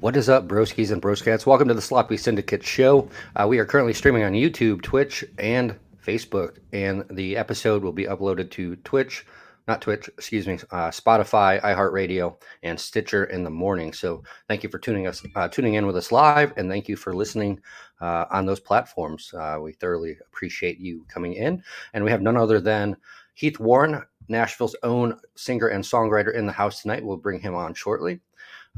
[0.00, 1.44] What is up, broskies and broskats?
[1.44, 3.08] Welcome to the Sloppy Syndicate Show.
[3.34, 8.04] Uh, we are currently streaming on YouTube, Twitch, and Facebook, and the episode will be
[8.04, 9.26] uploaded to Twitch,
[9.66, 13.92] not Twitch, excuse me, uh, Spotify, iHeartRadio, and Stitcher in the morning.
[13.92, 16.94] So, thank you for tuning us, uh, tuning in with us live, and thank you
[16.94, 17.60] for listening
[18.00, 19.34] uh, on those platforms.
[19.34, 21.60] Uh, we thoroughly appreciate you coming in,
[21.92, 22.96] and we have none other than
[23.34, 27.04] Heath Warren, Nashville's own singer and songwriter, in the house tonight.
[27.04, 28.20] We'll bring him on shortly.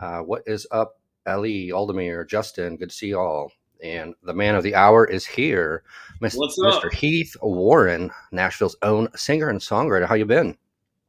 [0.00, 2.76] Uh, what is up, Ellie, Aldemir, Justin?
[2.76, 3.52] Good to see you all.
[3.82, 5.82] And the man of the hour is here,
[6.20, 6.36] Mr.
[6.58, 6.92] Mr.
[6.92, 10.06] Heath Warren, Nashville's own singer and songwriter.
[10.06, 10.56] How you been?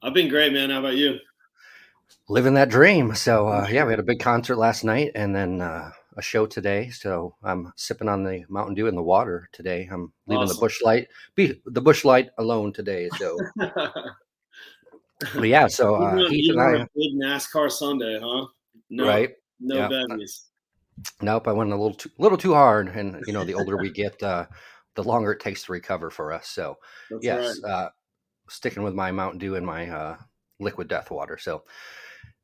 [0.01, 0.69] I've been great, man.
[0.69, 1.19] How about you?
[2.29, 3.13] Living that dream.
[3.13, 6.45] So uh, yeah, we had a big concert last night, and then uh, a show
[6.45, 6.89] today.
[6.89, 9.89] So I'm sipping on the Mountain Dew in the water today.
[9.91, 10.59] I'm leaving the Awesome.
[10.61, 13.09] Busch Light, be the Busch Light alone today.
[13.17, 15.67] So, but yeah.
[15.67, 18.45] So uh, on- Heath and I, a big NASCAR Sunday, huh?
[18.89, 19.31] No, right?
[19.61, 19.87] No Yeah.
[20.07, 20.45] bevies.
[21.21, 23.89] Nope, I went a little too, little too hard, and you know, the older we
[23.91, 24.45] get, uh,
[24.95, 26.49] the longer it takes to recover for us.
[26.49, 26.77] So,
[27.09, 27.71] That's yes, right.
[27.71, 27.89] uh,
[28.49, 30.17] sticking with my Mountain Dew and my uh,
[30.59, 31.37] liquid death water.
[31.37, 31.63] So,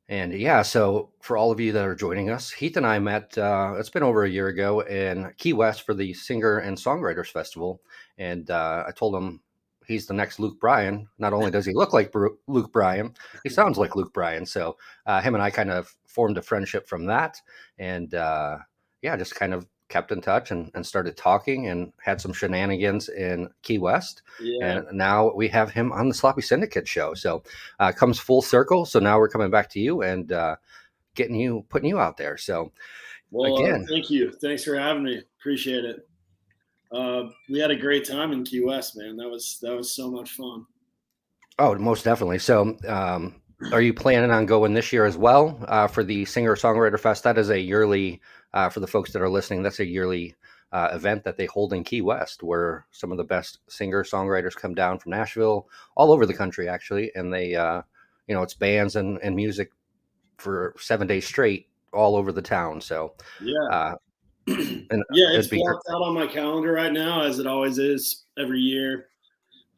[0.08, 3.36] and yeah, so for all of you that are joining us, Heath and I met.
[3.36, 7.28] Uh, it's been over a year ago in Key West for the Singer and Songwriters
[7.30, 7.82] Festival,
[8.16, 9.42] and uh, I told him
[9.88, 11.08] he's the next Luke Bryan.
[11.18, 14.46] Not only does he look like Bru- Luke Bryan, he sounds like Luke Bryan.
[14.46, 17.40] So, uh, him and I kind of formed a friendship from that,
[17.78, 18.58] and uh,
[19.02, 23.08] yeah, just kind of kept in touch and, and started talking and had some shenanigans
[23.08, 24.66] in Key West Yeah.
[24.66, 27.14] and now we have him on the Sloppy Syndicate show.
[27.14, 27.42] So
[27.80, 28.84] uh, comes full circle.
[28.84, 30.56] So now we're coming back to you and uh,
[31.14, 32.36] getting you, putting you out there.
[32.36, 32.70] So
[33.30, 33.86] well, again.
[33.86, 34.30] thank you.
[34.30, 35.22] Thanks for having me.
[35.40, 36.07] Appreciate it.
[36.90, 39.16] Uh, we had a great time in Key West, man.
[39.16, 40.66] That was that was so much fun.
[41.58, 42.38] oh, most definitely.
[42.38, 43.40] So um,
[43.72, 47.24] are you planning on going this year as well uh, for the Singer Songwriter Fest?
[47.24, 48.20] That is a yearly
[48.54, 49.62] uh, for the folks that are listening.
[49.62, 50.34] That's a yearly.
[50.70, 54.54] Uh, event that they hold in Key West, where some of the best singer songwriters
[54.54, 55.66] come down from Nashville,
[55.96, 57.80] all over the country actually, and they, uh,
[58.26, 59.70] you know, it's bands and, and music
[60.36, 62.82] for seven days straight all over the town.
[62.82, 63.94] So, Yeah.
[64.90, 68.60] and yeah, it's blocked out on my calendar right now, as it always is every
[68.60, 69.08] year.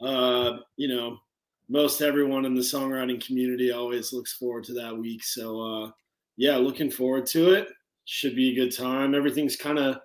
[0.00, 1.19] Uh, you know,
[1.69, 5.22] most everyone in the songwriting community always looks forward to that week.
[5.25, 5.91] So, uh,
[6.36, 7.69] yeah, looking forward to it.
[8.06, 9.14] Should be a good time.
[9.14, 9.98] Everything's kind of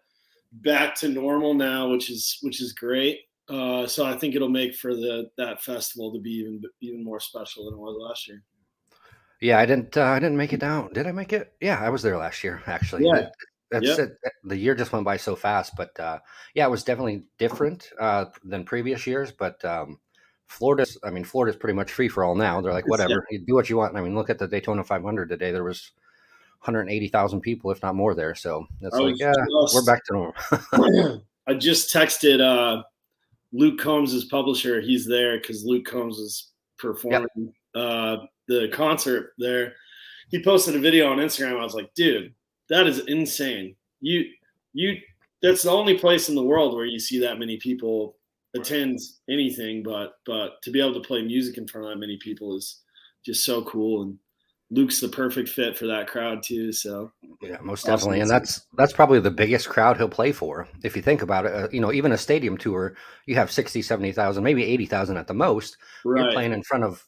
[0.52, 3.22] back to normal now, which is which is great.
[3.50, 7.20] Uh, so I think it'll make for the that festival to be even even more
[7.20, 8.44] special than it was last year.
[9.42, 10.92] yeah, I didn't, uh, I didn't make it down.
[10.94, 11.54] Did I make it?
[11.62, 13.06] Yeah, I was there last year actually.
[13.06, 13.30] Yeah.
[13.76, 14.06] That's Yeah.
[14.06, 14.18] it.
[14.44, 16.20] The year just went by so fast, but uh,
[16.54, 19.32] yeah, it was definitely different uh, than previous years.
[19.32, 20.00] But um,
[20.48, 22.62] Florida's, I mean, Florida's pretty much free for all now.
[22.62, 22.92] They're like, Yeah.
[22.92, 23.96] whatever, you do what you want.
[23.96, 25.52] I mean, look at the Daytona 500 today.
[25.52, 25.92] There was
[26.60, 28.34] 180,000 people, if not more, there.
[28.36, 31.22] So it's like, yeah, just- we're back to normal.
[31.48, 32.84] I just texted uh,
[33.54, 34.82] Luke Combs' publisher.
[34.82, 39.74] He's there because Luke Combs is performing uh, the concert there.
[40.32, 41.60] He posted a video on Instagram.
[41.60, 42.34] I was like, dude,
[42.70, 43.76] that is insane.
[44.02, 44.26] You,
[44.74, 44.98] you,
[45.42, 48.16] that's the only place in the world where you see that many people
[48.56, 49.00] attend
[49.30, 52.56] anything, but but to be able to play music in front of that many people
[52.56, 52.82] is
[53.26, 54.04] just so cool.
[54.04, 54.18] And
[54.72, 56.72] Luke's the perfect fit for that crowd too.
[56.72, 57.12] So
[57.42, 57.96] Yeah, most Awesome.
[57.96, 60.68] definitely, and that's that's probably the biggest crowd he'll play for.
[60.84, 62.96] If you think about it, uh, you know, even a stadium tour,
[63.26, 65.78] you have 60, 70,000, maybe 80,000 at the most.
[66.04, 66.24] Right.
[66.24, 67.06] You're playing in front of,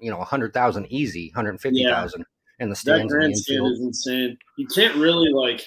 [0.00, 2.24] you know, 100,000 easy, 150,000
[2.60, 3.12] in the that stands.
[3.12, 4.38] the grandstand is insane.
[4.56, 5.66] You can't really like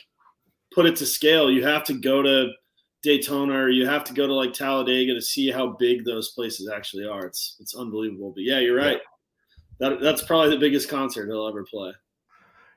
[0.74, 1.52] put it to scale.
[1.52, 2.50] You have to go to
[3.04, 6.70] Daytona or you have to go to like Talladega to see how big those places
[6.74, 7.26] actually are.
[7.26, 8.32] It's it's unbelievable.
[8.34, 9.00] But yeah, you're right.
[9.80, 11.92] That that's probably the biggest concert he'll ever play.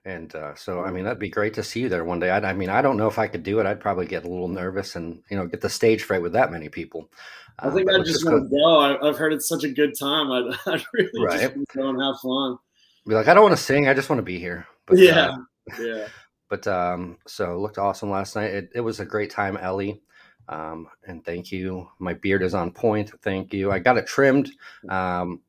[0.04, 2.31] And uh, so, I mean, that'd be great to see you there one day.
[2.31, 3.66] I, I mean, I don't know if I could do it.
[3.66, 6.53] I'd probably get a little nervous and, you know, get the stage fright with that
[6.53, 7.10] many people.
[7.59, 8.78] I Uh, think but I just want to go.
[8.78, 10.31] I, I've heard it's such a good time.
[10.33, 11.41] I'd, I'd really Right.
[11.41, 12.56] just go and have fun.
[13.06, 13.89] Be like, I don't want to sing.
[13.89, 14.67] I just want to be here.
[14.87, 15.37] But, yeah, uh,
[15.81, 16.09] yeah.
[16.49, 18.51] but um, so it looked awesome last night.
[18.51, 20.01] It, it was a great time, Ellie.
[20.48, 21.89] Um, and thank you.
[21.98, 23.13] My beard is on point.
[23.22, 23.72] Thank you.
[23.72, 24.51] I got it trimmed.
[24.89, 25.41] Um,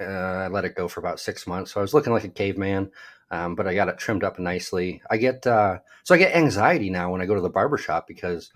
[0.00, 2.28] uh, I let it go for about six months, so I was looking like a
[2.28, 2.90] caveman.
[3.30, 5.02] Um, but I got it trimmed up nicely.
[5.10, 8.06] I get uh, so I get anxiety now when I go to the barber shop
[8.06, 8.52] because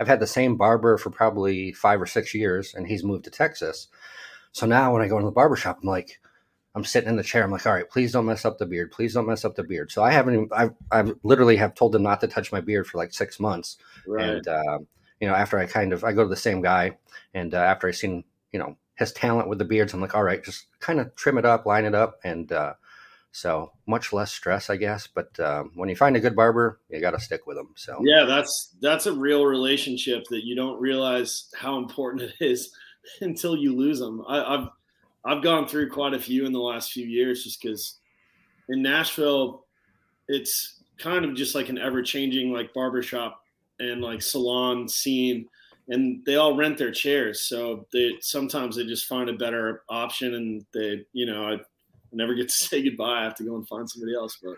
[0.00, 3.30] I've had the same barber for probably five or six years, and he's moved to
[3.30, 3.88] Texas.
[4.52, 6.20] So now when I go to the barber shop, I'm like,
[6.74, 7.44] I'm sitting in the chair.
[7.44, 8.92] I'm like, all right, please don't mess up the beard.
[8.92, 9.92] Please don't mess up the beard.
[9.92, 10.34] So I haven't.
[10.34, 13.38] Even, I've I've literally have told them not to touch my beard for like six
[13.38, 13.76] months.
[14.06, 14.28] Right.
[14.28, 14.78] And uh,
[15.20, 16.96] you know, after I kind of I go to the same guy,
[17.34, 20.22] and uh, after I seen you know his talent with the beards, I'm like, all
[20.22, 22.74] right, just kind of trim it up, line it up, and uh,
[23.32, 25.06] So much less stress, I guess.
[25.06, 27.72] But um, when you find a good barber, you got to stick with them.
[27.76, 32.74] So yeah, that's that's a real relationship that you don't realize how important it is
[33.22, 34.22] until you lose them.
[34.28, 34.68] I, I've
[35.24, 37.98] I've gone through quite a few in the last few years, just because
[38.68, 39.64] in Nashville,
[40.28, 43.42] it's kind of just like an ever changing like barbershop
[43.80, 45.48] and like salon scene
[45.88, 50.34] and they all rent their chairs so they sometimes they just find a better option
[50.34, 51.56] and they you know i
[52.12, 54.56] never get to say goodbye i have to go and find somebody else but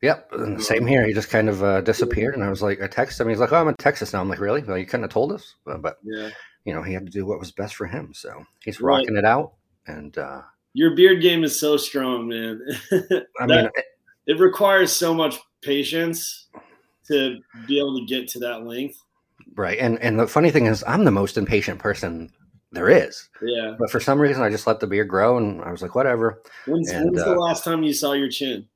[0.00, 1.04] Yep, and same here.
[1.04, 3.30] He just kind of uh, disappeared, and I was like, I texted him.
[3.30, 4.62] He's like, "Oh, I'm in Texas now." I'm like, "Really?
[4.62, 6.30] Well, you couldn't have told us." But yeah,
[6.64, 8.12] you know, he had to do what was best for him.
[8.14, 9.24] So he's rocking right.
[9.24, 9.54] it out.
[9.88, 10.42] And uh,
[10.74, 12.60] your beard game is so strong, man.
[13.40, 13.72] I mean, it,
[14.26, 16.48] it requires so much patience
[17.08, 18.96] to be able to get to that length.
[19.54, 19.78] Right.
[19.78, 22.30] And and the funny thing is I'm the most impatient person
[22.70, 23.28] there is.
[23.42, 23.74] Yeah.
[23.78, 26.42] But for some reason I just let the beard grow and I was like, whatever.
[26.66, 28.68] When's, and, when's uh, the last time you saw your chin?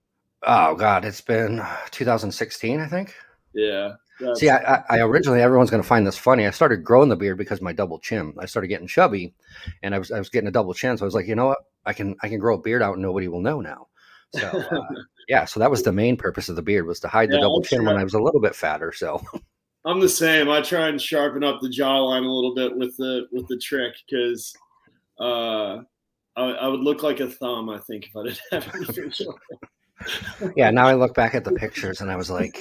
[0.44, 3.14] Oh God, it's been 2016, I think.
[3.54, 3.92] Yeah.
[4.34, 6.46] See, I, I, originally everyone's going to find this funny.
[6.46, 8.34] I started growing the beard because my double chin.
[8.38, 9.34] I started getting chubby,
[9.82, 10.96] and I was I was getting a double chin.
[10.96, 11.58] So I was like, you know what?
[11.84, 13.88] I can I can grow a beard out and nobody will know now.
[14.34, 14.80] So uh,
[15.28, 17.42] yeah, so that was the main purpose of the beard was to hide yeah, the
[17.42, 18.92] double chin when I was a little bit fatter.
[18.92, 19.22] So
[19.84, 20.48] I'm the same.
[20.48, 23.94] I try and sharpen up the jawline a little bit with the with the trick
[24.08, 24.52] because
[25.18, 25.78] uh,
[26.36, 27.68] I, I, would look like a thumb.
[27.68, 29.12] I think if I didn't have anything.
[30.56, 32.60] yeah, now I look back at the pictures and I was like,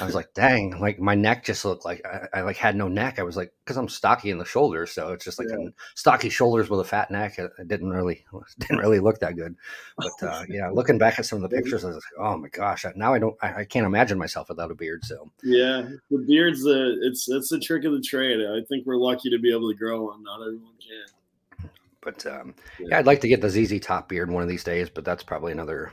[0.00, 2.88] I was like, dang, like my neck just looked like I, I like had no
[2.88, 3.18] neck.
[3.18, 5.68] I was like, because I'm stocky in the shoulders, so it's just like yeah.
[5.94, 7.38] stocky shoulders with a fat neck.
[7.38, 8.24] It, it, didn't really
[8.58, 9.56] didn't really look that good.
[9.96, 12.48] But uh, yeah, looking back at some of the pictures, I was like, oh my
[12.48, 15.04] gosh, now I don't, I, I can't imagine myself without a beard.
[15.04, 18.40] So yeah, the beard's the it's it's the trick of the trade.
[18.40, 20.22] I think we're lucky to be able to grow one.
[20.22, 21.70] Not everyone can.
[22.04, 22.86] But um, yeah.
[22.90, 25.22] yeah, I'd like to get the ZZ Top beard one of these days, but that's
[25.22, 25.90] probably another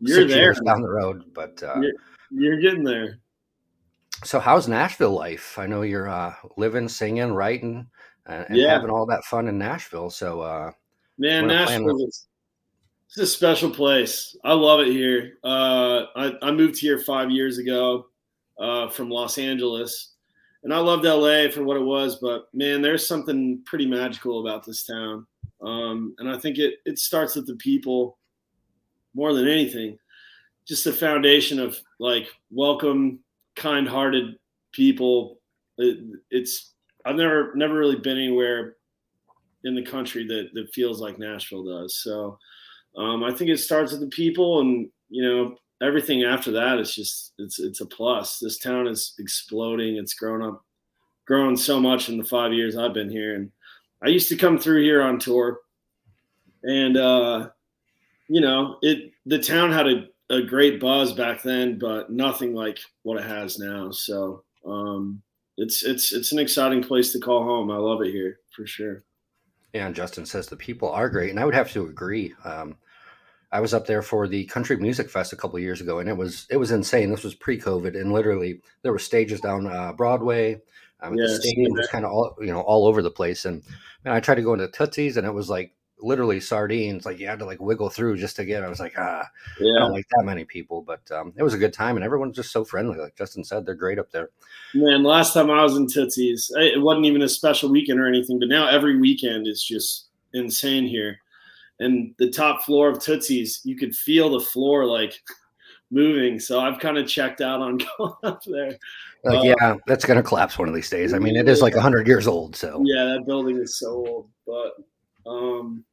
[0.00, 1.24] you're six there years down the road.
[1.34, 1.92] But uh, you're,
[2.30, 3.18] you're getting there.
[4.22, 5.58] So how's Nashville life?
[5.58, 7.86] I know you're uh, living, singing, writing,
[8.26, 8.72] and, and yeah.
[8.72, 10.10] having all that fun in Nashville.
[10.10, 10.72] So, uh,
[11.18, 12.26] man, Nashville is
[13.08, 14.36] it's a special place.
[14.44, 15.38] I love it here.
[15.42, 18.06] Uh, I, I, moved here five years ago
[18.60, 20.12] uh, from Los Angeles,
[20.62, 22.20] and I loved LA for what it was.
[22.20, 25.26] But man, there's something pretty magical about this town,
[25.60, 28.18] um, and I think it it starts with the people
[29.14, 29.98] more than anything.
[30.68, 33.18] Just the foundation of like welcome
[33.60, 34.34] kind-hearted
[34.72, 35.38] people.
[35.78, 35.98] It,
[36.30, 36.74] it's
[37.04, 38.76] I've never never really been anywhere
[39.64, 42.02] in the country that that feels like Nashville does.
[42.02, 42.38] So
[42.96, 46.94] um, I think it starts with the people, and you know everything after that is
[46.94, 48.38] just it's it's a plus.
[48.38, 49.96] This town is exploding.
[49.96, 50.64] It's grown up,
[51.26, 53.50] grown so much in the five years I've been here, and
[54.02, 55.60] I used to come through here on tour,
[56.62, 57.50] and uh,
[58.28, 59.12] you know it.
[59.26, 63.58] The town had a a great buzz back then, but nothing like what it has
[63.58, 63.90] now.
[63.90, 65.22] So um,
[65.56, 67.70] it's it's it's an exciting place to call home.
[67.70, 69.04] I love it here for sure.
[69.74, 72.34] Yeah, and Justin says the people are great, and I would have to agree.
[72.44, 72.76] Um,
[73.52, 76.16] I was up there for the Country Music Fest a couple years ago, and it
[76.16, 77.10] was it was insane.
[77.10, 80.60] This was pre-COVID, and literally there were stages down uh, Broadway.
[81.00, 83.62] Um, yeah, the stadium was kind of all you know all over the place, and
[84.04, 87.06] man, I tried to go into Tootsie's, and it was like literally sardines.
[87.06, 88.64] Like you had to like wiggle through just to get.
[88.64, 89.26] I was like, ah,
[89.58, 89.76] yeah.
[89.76, 92.36] I don't like that many people, but um, it was a good time, and everyone's
[92.36, 92.98] just so friendly.
[92.98, 94.30] Like Justin said, they're great up there.
[94.74, 98.38] Man, last time I was in Tootsie's, it wasn't even a special weekend or anything,
[98.38, 101.18] but now every weekend is just insane here.
[101.80, 105.14] And the top floor of Tootsie's, you could feel the floor like
[105.90, 106.38] moving.
[106.38, 108.78] So I've kind of checked out on going up there.
[109.24, 111.12] Like, uh, yeah, that's gonna collapse one of these days.
[111.12, 112.56] I mean, it is like hundred years old.
[112.56, 114.28] So yeah, that building is so old.
[114.46, 115.84] But um,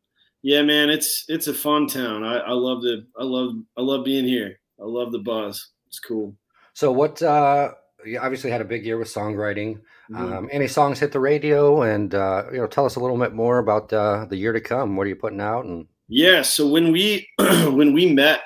[0.42, 2.24] yeah, man, it's it's a fun town.
[2.24, 4.60] I, I love the I love I love being here.
[4.80, 5.70] I love the buzz.
[5.88, 6.36] It's cool.
[6.74, 7.22] So what?
[7.22, 7.72] uh
[8.06, 9.82] You obviously had a big year with songwriting.
[10.12, 10.34] Mm-hmm.
[10.34, 13.34] Um, any songs hit the radio, and uh, you know, tell us a little bit
[13.34, 14.96] more about uh, the year to come.
[14.96, 15.66] What are you putting out?
[15.66, 18.42] And yeah, so when we when we met,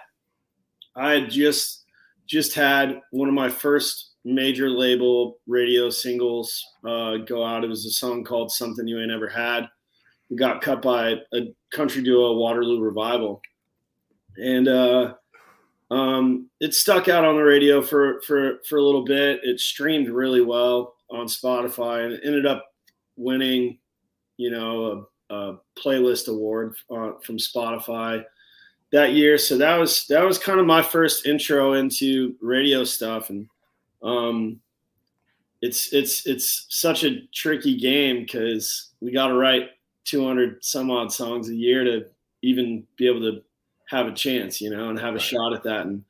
[0.95, 1.85] I just
[2.27, 7.63] just had one of my first major label radio singles uh, go out.
[7.63, 9.67] It was a song called "Something You Ain't Ever Had."
[10.29, 13.41] It got cut by a country duo, Waterloo Revival,
[14.37, 15.13] and uh,
[15.91, 19.41] um, it stuck out on the radio for for for a little bit.
[19.43, 22.65] It streamed really well on Spotify and it ended up
[23.17, 23.77] winning,
[24.37, 28.23] you know, a, a playlist award uh, from Spotify
[28.91, 29.37] that year.
[29.37, 33.47] So that was that was kind of my first intro into radio stuff, and
[34.01, 34.59] um,
[35.61, 39.69] it's it's it's such a tricky game because we got to write
[40.05, 42.05] 200 some odd songs a year to
[42.41, 43.41] even be able to
[43.89, 45.21] have a chance, you know, and have a Right.
[45.21, 45.85] shot at that.
[45.85, 46.03] And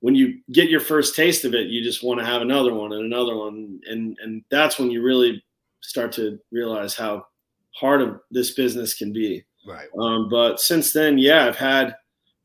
[0.00, 2.92] when you get your first taste of it, you just want to have another one
[2.92, 5.44] and another one, and and that's when you really
[5.80, 7.26] start to realize how
[7.72, 9.44] hard of this business can be.
[9.66, 9.88] Right.
[10.00, 11.96] Um, but since then, yeah, I've had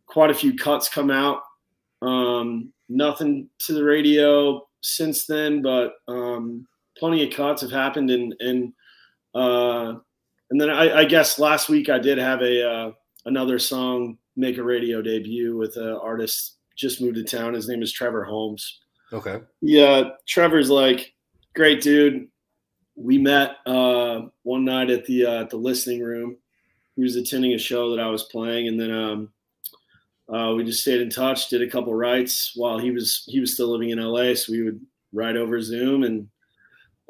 [0.08, 1.42] quite a few cuts come out.
[2.02, 8.36] Um, nothing to the radio since then, but um, plenty of cuts have happened, and
[8.40, 8.74] and
[9.36, 9.96] uh,
[10.54, 12.92] and then I, I guess last week I did have a uh,
[13.26, 17.56] another song make a radio debut with an artist just moved to town.
[17.56, 18.82] His name is Trevor Holmes.
[19.12, 19.40] Okay.
[19.62, 21.16] Yeah, Trevor's like
[21.56, 22.28] great dude.
[22.96, 26.38] We met uh, one night at the uh, at the listening room.
[26.96, 29.30] He was attending a show that I was playing, and then um,
[30.32, 31.50] uh, we just stayed in touch.
[31.50, 34.62] Did a couple writes while he was he was still living in LA, so we
[34.62, 34.80] would
[35.14, 36.28] write over Zoom, and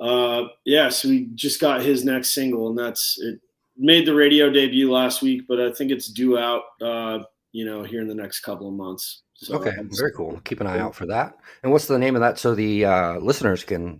[0.03, 3.39] uh, yeah, so we just got his next single, and that's it.
[3.77, 7.19] Made the radio debut last week, but I think it's due out, uh,
[7.53, 9.23] you know, here in the next couple of months.
[9.33, 9.71] So Okay.
[9.97, 10.39] Very cool.
[10.43, 11.37] Keep an eye out for that.
[11.63, 13.99] And what's the name of that so the uh, listeners can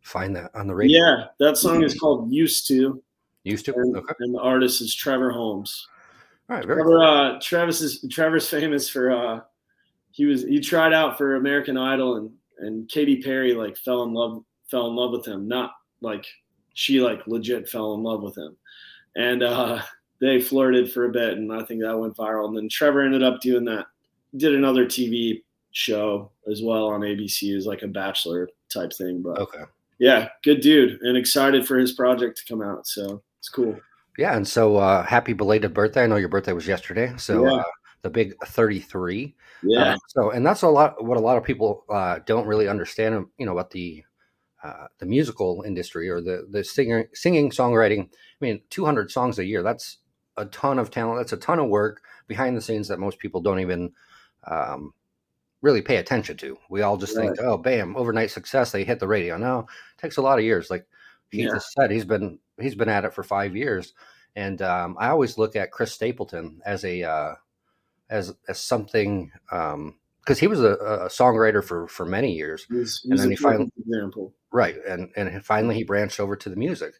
[0.00, 0.98] find that on the radio?
[1.04, 3.02] Yeah, that song is called "Used to."
[3.44, 3.74] Used to.
[3.74, 4.14] and, Okay.
[4.20, 5.86] and the artist is Trevor Holmes.
[6.48, 6.66] All right.
[6.66, 7.02] Very Trevor, cool.
[7.02, 9.40] uh, Travis is Trevor's famous for uh,
[10.12, 14.12] he was he tried out for American Idol and and Katy Perry like fell in
[14.14, 15.48] love fell in love with him.
[15.48, 16.26] Not like
[16.74, 18.56] she like legit fell in love with him,
[19.16, 19.82] and uh,
[20.20, 22.46] they flirted for a bit, and I think that went viral.
[22.48, 23.86] And then Trevor ended up doing that,
[24.36, 29.22] did another TV show as well on ABC as like a bachelor type thing.
[29.22, 29.62] But Okay.
[29.98, 32.86] yeah, good dude, and excited for his project to come out.
[32.86, 33.78] So it's cool.
[34.18, 34.36] Yeah.
[34.36, 36.02] And so uh, happy belated birthday.
[36.02, 37.12] I know your birthday was yesterday.
[37.16, 37.52] So Yeah.
[37.54, 37.62] uh,
[38.02, 39.34] the big 33.
[39.62, 39.94] Yeah.
[39.94, 41.02] Uh, so, and that's a lot.
[41.04, 44.02] What a lot of people uh, don't really understand, you know, about the
[44.62, 48.04] uh, the musical industry or the the singer, singing songwriting.
[48.10, 49.62] I mean, 200 songs a year.
[49.62, 49.98] That's
[50.36, 51.18] a ton of talent.
[51.20, 53.92] That's a ton of work behind the scenes that most people don't even
[54.46, 54.92] um,
[55.62, 56.58] really pay attention to.
[56.70, 58.72] We all just think, oh, bam, overnight success.
[58.72, 59.36] They hit the radio.
[59.36, 60.70] No, it takes a lot of years.
[60.70, 60.86] Like
[61.30, 61.50] he Yeah.
[61.54, 63.92] just said, he's been he's been at it for five years.
[64.36, 67.34] And um, I always look at Chris Stapleton as a uh,
[68.10, 69.32] as as something
[70.30, 73.70] because he was a, a songwriter for for many years, He's, And then he finally-
[73.76, 74.32] example.
[74.52, 74.76] right?
[74.88, 76.94] And and finally he branched over to the music,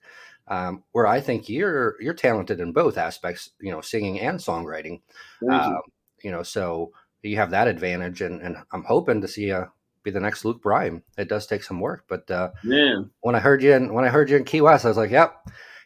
[0.48, 5.00] um, where I think you're you're talented in both aspects, you know, singing and songwriting.
[5.42, 5.50] You.
[5.50, 5.80] Um,
[6.24, 9.66] you know, so you have that advantage, and and I'm hoping to see you
[10.02, 11.02] be the next Luke Bryan.
[11.18, 14.08] It does take some work, but uh, Man, when I heard you in, when I
[14.08, 15.36] heard you in Key West, I was like, yep.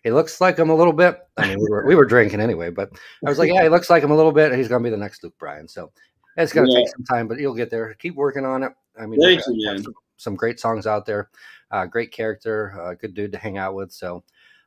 [0.05, 1.19] He looks like him a little bit.
[1.39, 2.91] I mean, we were we were drinking anyway, but
[3.27, 4.55] I was like, yeah, he looks like him a little bit.
[4.55, 5.67] He's gonna be the next Luke Bryan.
[5.67, 5.93] So
[6.37, 6.79] it's gonna Yeah.
[6.79, 7.95] take some time, but you'll get there.
[7.95, 8.73] Keep working on it.
[8.99, 9.83] I mean, Thank you, man.
[9.83, 11.31] Some, some great songs out there.
[11.71, 13.93] Uh, great character, uh, good dude to hang out with.
[13.93, 14.23] So,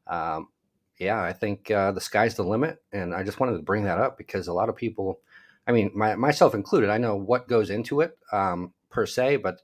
[0.07, 0.49] um,
[0.97, 3.99] yeah, I think uh, the sky's the limit, and I just wanted to bring that
[3.99, 5.21] up because a lot of people,
[5.67, 9.61] I mean, my, myself included, I know what goes into it um, per se, but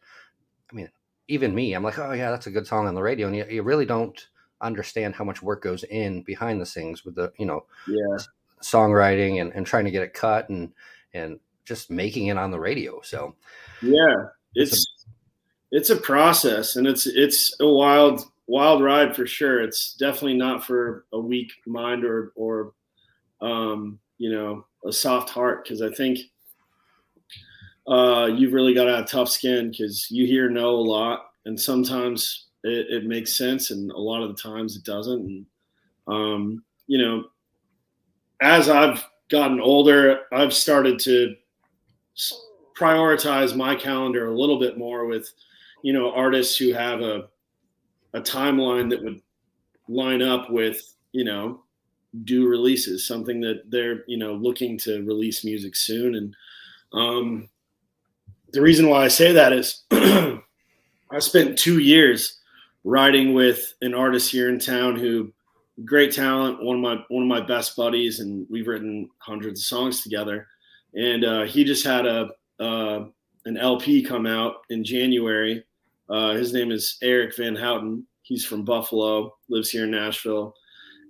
[0.72, 0.90] I mean,
[1.28, 3.46] even me, I'm like, oh yeah, that's a good song on the radio, and you,
[3.50, 4.28] you really don't
[4.62, 8.18] understand how much work goes in behind the scenes with the you know yeah,
[8.62, 10.72] songwriting and, and trying to get it cut and
[11.14, 13.02] and just making it on the radio.
[13.02, 13.36] So
[13.82, 14.16] yeah.
[14.56, 15.04] It's a-
[15.76, 19.62] It's a process, and it's it's a wild wild ride for sure.
[19.64, 22.74] It's definitely not for a weak mind or or
[23.42, 26.20] um, you know a soft heart because I think
[27.88, 31.60] uh, you've really got to have tough skin because you hear no a lot, and
[31.60, 35.22] sometimes it, it makes sense, and a lot of the times it doesn't.
[35.26, 35.46] And
[36.08, 37.26] um, you know,
[38.42, 41.36] as I've gotten older, I've started to
[42.78, 45.32] prioritize my calendar a little bit more with,
[45.84, 47.28] you know, artists who have a
[48.14, 49.22] a timeline that would
[49.88, 51.64] line up with, you know,
[52.24, 56.16] do releases, something that they're, you know, looking to release music soon.
[56.16, 56.36] And
[56.94, 57.50] um,
[58.52, 60.40] the reason why I say that is I
[61.20, 62.40] spent two years
[62.84, 65.34] writing with an artist here in town who
[65.86, 69.66] great talent, one of my one of my best buddies, and we've written hundreds of
[69.66, 70.48] songs together.
[70.96, 73.06] And uh, he just had a uh,
[73.46, 75.64] an LP come out in January.
[76.10, 78.06] Uh, his name is Eric Van Houten.
[78.22, 80.56] He's from Buffalo, lives here in Nashville,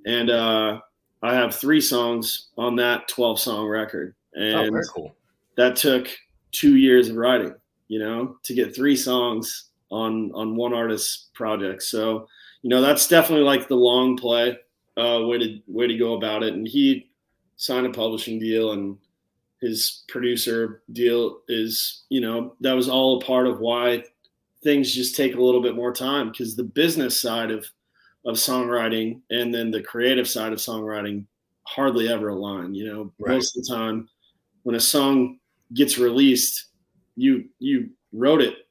[0.06, 0.80] and uh,
[1.22, 4.16] I have three songs on that twelve song record.
[4.36, 5.16] oh, And very cool.
[5.58, 6.08] that took
[6.52, 7.54] two years of writing
[7.88, 12.28] you know to get three songs on on one artist's project so
[12.62, 14.58] you know that's definitely like the long play
[14.98, 17.10] uh way to way to go about it and he
[17.58, 18.98] signed a publishing deal and
[19.64, 24.04] his producer deal is you know that was all a part of why
[24.64, 27.66] things just take a little bit more time because the business side of
[28.26, 31.26] of songwriting and then the creative side of songwriting
[31.68, 33.36] hardly ever align you know Right.
[33.36, 34.10] most of the time
[34.64, 35.40] when a song
[35.74, 36.68] gets released,
[37.16, 38.68] you you wrote it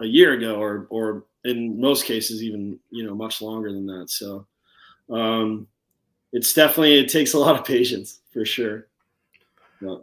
[0.00, 4.10] a year ago, or or in most cases even you know much longer than that.
[4.10, 4.46] So
[5.10, 5.68] um,
[6.32, 8.88] it's definitely it takes a lot of patience for sure.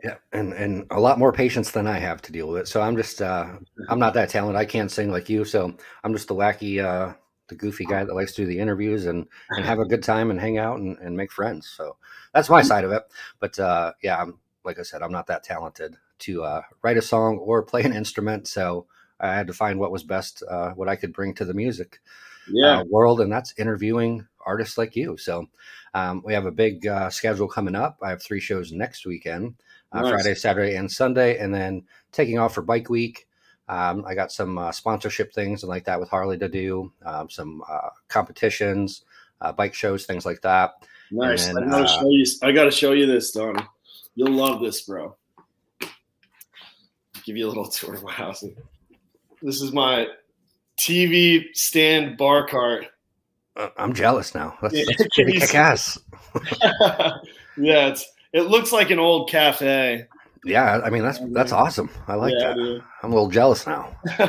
[0.03, 2.67] Yeah, and and a lot more patience than I have to deal with it.
[2.67, 3.57] So I'm just uh,
[3.87, 4.59] I'm not that talented.
[4.59, 5.43] I can't sing like you.
[5.43, 7.13] So I'm just the wacky, uh,
[7.47, 10.29] the goofy guy that likes to do the interviews and and have a good time
[10.29, 11.67] and hang out and, and make friends.
[11.75, 11.97] So
[12.33, 13.03] that's my side of it.
[13.39, 17.01] But uh, yeah, I'm like I said, I'm not that talented to uh, write a
[17.01, 18.47] song or play an instrument.
[18.47, 18.85] So
[19.19, 22.01] I had to find what was best, uh, what I could bring to the music
[22.47, 25.17] Yeah, uh, world, and that's interviewing artists like you.
[25.17, 25.47] So
[25.93, 27.97] um, we have a big uh, schedule coming up.
[28.01, 29.55] I have three shows next weekend
[29.97, 30.11] uh, Nice.
[30.11, 33.27] Friday, Saturday, and Sunday, and then taking off for Bike Week.
[33.69, 37.29] Um, I got some uh, sponsorship things and like that with Harley to do, um,
[37.29, 39.03] some uh, competitions,
[39.41, 40.85] uh, bike shows, things like that.
[41.11, 41.47] nice.
[41.47, 42.25] and I gotta uh, show you.
[42.43, 43.63] I gotta show you this, Donnie.
[44.15, 45.15] You'll love this, bro.
[47.25, 48.43] Give you a little tour of my house.
[49.41, 50.07] This is my
[50.79, 52.87] TV stand bar cart.
[53.55, 54.57] Uh, I'm jealous now.
[54.61, 55.99] That's, Yeah, that's can pretty you kick ass.
[57.57, 60.05] yeah, it's it looks like an old cafe.
[60.43, 61.89] Yeah, I mean that's that's awesome.
[62.07, 62.55] I like yeah, that.
[62.55, 62.83] dude.
[63.03, 63.95] I'm a little jealous now.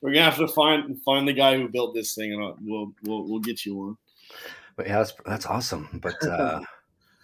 [0.00, 2.92] We're gonna have to find find the guy who built this thing, and I'll- we'll
[3.02, 3.96] we'll we'll get you one.
[4.76, 6.00] But yeah, that's that's awesome.
[6.02, 6.60] But uh,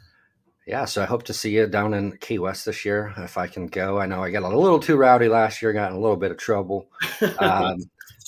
[0.67, 3.47] yeah, so I hope to see you down in Key West this year if I
[3.47, 3.99] can go.
[3.99, 6.31] I know I got a little too rowdy last year, got in a little bit
[6.31, 6.89] of trouble,
[7.39, 7.79] um,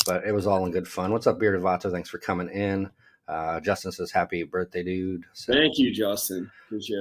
[0.06, 1.12] but it was all in good fun.
[1.12, 1.90] What's up, Bearded Vato?
[1.90, 2.90] Thanks for coming in.
[3.26, 5.25] Uh, Justin says happy birthday, dude.
[5.33, 6.50] So, Thank you, Justin.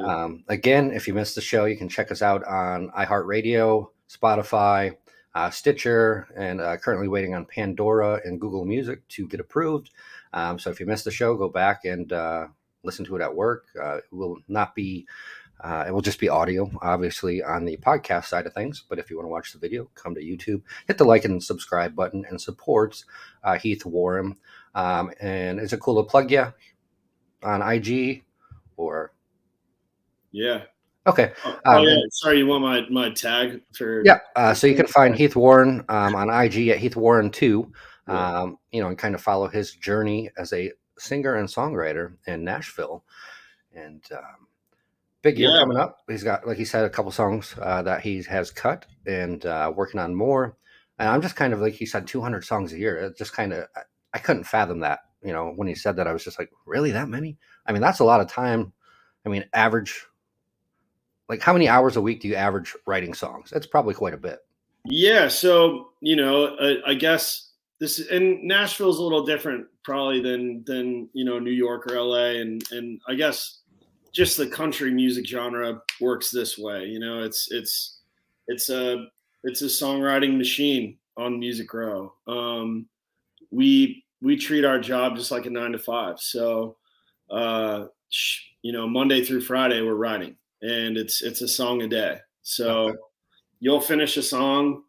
[0.06, 4.96] Um, again, if you missed the show, you can check us out on iHeartRadio, Spotify,
[5.36, 9.90] uh, Stitcher, and uh, currently waiting on Pandora and Google Music to get approved.
[10.32, 12.48] Um, so if you missed the show, go back and uh,
[12.84, 13.66] listen to it at work.
[13.80, 15.06] Uh, it will not be.
[15.64, 18.84] Uh, it will just be audio, obviously, on the podcast side of things.
[18.90, 21.42] But if you want to watch the video, come to YouTube, hit the like and
[21.42, 23.04] subscribe button, and support
[23.44, 24.36] uh, Heath Warren.
[24.76, 26.52] Um, and is it cool to plug you
[27.44, 28.24] on IG
[28.78, 29.14] or
[30.32, 30.64] yeah.
[31.08, 31.32] okay?
[31.46, 31.98] Oh, Uh, oh, yeah.
[32.12, 34.02] Sorry, you want my my tag for?
[34.06, 34.20] Yeah.
[34.36, 37.72] Uh, so you can find Heath Warren um, on IG at Heath Warren two.
[38.08, 38.42] Yeah.
[38.42, 42.44] Um, you know, and kind of follow his journey as a singer and songwriter in
[42.44, 43.04] Nashville.
[43.76, 44.48] And um,
[45.22, 45.60] big year Yeah.
[45.62, 46.00] coming up.
[46.10, 49.72] He's got, like he said, a couple songs uh, that he has cut and uh,
[49.74, 50.58] working on more.
[51.00, 52.98] And I'm just kind of like he said, 200 songs a year.
[52.98, 53.68] It just kind of,
[54.14, 55.00] I, couldn't fathom that.
[55.24, 57.38] You know, when he said that, I was just like, really that many?
[57.66, 58.74] I mean, that's a lot of time.
[59.26, 60.06] I mean, average.
[61.30, 63.50] Like, how many hours a week do you average writing songs?
[63.50, 64.40] That's probably quite a bit.
[64.86, 70.64] Yeah, so you know, I, I guess this and Nashville's a little different probably than
[70.66, 73.60] than you know New York or LA, and and I guess
[74.12, 76.86] just the country music genre works this way.
[76.86, 78.00] You know, it's it's
[78.48, 79.06] it's a
[79.44, 82.14] it's a songwriting machine on Music Row.
[82.28, 82.88] Um,
[83.52, 86.20] we we treat our job just like a nine to five.
[86.20, 86.78] So,
[87.30, 87.86] uh,
[88.62, 92.18] you know, Monday through Friday we're writing, and it's it's a song a day.
[92.42, 92.98] So Okay.
[93.60, 94.84] you'll finish a song.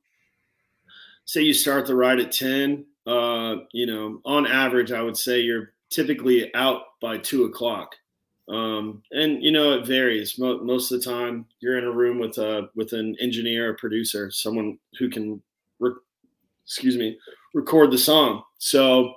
[1.24, 2.86] Say you start the write at ten.
[3.06, 7.94] Uh, you know, on average, I would say you're typically out by two o'clock.
[8.48, 10.38] Um, and you know it varies.
[10.38, 13.74] Mo- most of the time, you're in a room with a with an engineer, a
[13.74, 15.42] producer, someone who can,
[15.80, 15.92] re-
[16.66, 17.18] excuse me,
[17.54, 18.42] record the song.
[18.58, 19.14] So,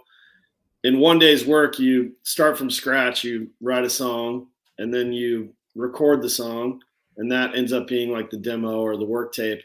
[0.88, 3.22] in one day's work, you start from scratch.
[3.22, 4.48] You write a song,
[4.78, 6.82] and then you record the song,
[7.18, 9.62] and that ends up being like the demo or the work tape.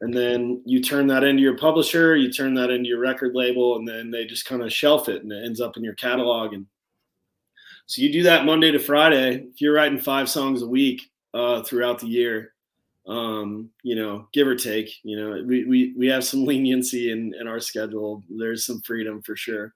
[0.00, 3.76] And then you turn that into your publisher, you turn that into your record label,
[3.76, 6.54] and then they just kind of shelf it, and it ends up in your catalog.
[6.54, 6.64] And
[7.84, 9.44] so you do that Monday to Friday.
[9.52, 11.02] If you're writing five songs a week
[11.34, 12.54] uh, throughout the year,
[13.06, 17.34] um, you know, give or take, you know, we, we, we have some leniency in,
[17.38, 18.24] in our schedule.
[18.30, 19.74] There's some freedom for sure.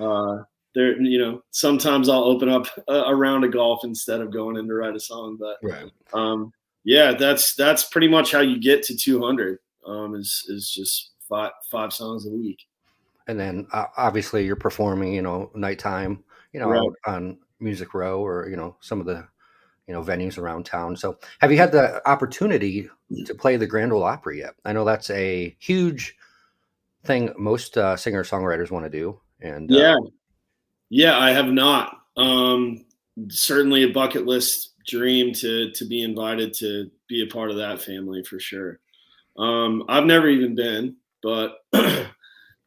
[0.00, 4.32] Uh, there, you know, sometimes I'll open up a, a round of golf instead of
[4.32, 5.90] going in to write a song, but Right.
[6.12, 6.52] um,
[6.84, 9.58] yeah, that's that's pretty much how you get to 200.
[9.86, 12.58] Um, is is just five five songs a week.
[13.26, 16.90] And then uh, obviously you're performing, you know, nighttime, you know, Right.
[17.06, 19.26] on Music Row or, you know, some of the,
[19.86, 20.96] you know, venues around town.
[20.96, 22.88] So have you had the opportunity
[23.26, 24.54] to play the Grand Ole Opry yet?
[24.64, 26.16] I know that's a huge
[27.04, 29.20] thing most uh, singer songwriters want to do.
[29.40, 29.96] And uh, Yeah,
[30.90, 32.02] yeah, I have not.
[32.16, 32.84] Um,
[33.28, 37.80] certainly a bucket list dream to to be invited to be a part of that
[37.80, 38.80] family for sure.
[39.36, 41.58] Um, I've never even been, but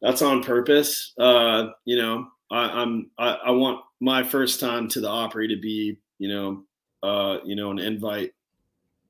[0.00, 1.12] that's on purpose.
[1.18, 5.56] Uh, you know, I, I'm I, I want my first time to the Opry to
[5.56, 6.64] be, you know,
[7.02, 8.32] uh, you know, an invite